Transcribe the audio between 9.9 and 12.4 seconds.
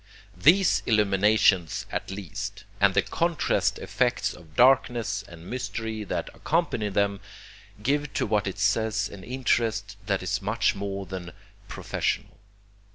that is much more than professional.